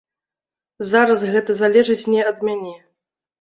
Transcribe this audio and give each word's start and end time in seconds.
Зараз 0.91 1.21
гэта 1.35 1.51
залежыць 1.61 2.09
не 2.15 2.21
ад 2.31 2.37
мяне. 2.49 2.73